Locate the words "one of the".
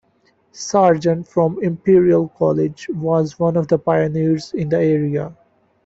3.37-3.77